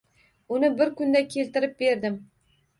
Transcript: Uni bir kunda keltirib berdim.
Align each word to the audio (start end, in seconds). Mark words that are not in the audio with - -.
Uni 0.57 0.71
bir 0.79 0.95
kunda 1.03 1.23
keltirib 1.37 1.79
berdim. 1.85 2.21